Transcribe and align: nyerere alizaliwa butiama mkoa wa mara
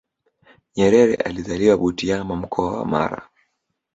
nyerere 0.75 1.15
alizaliwa 1.15 1.77
butiama 1.77 2.35
mkoa 2.35 2.77
wa 2.79 2.85
mara 2.85 3.29